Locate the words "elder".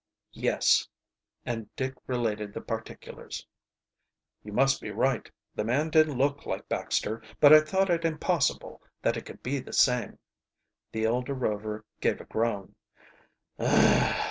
11.05-11.35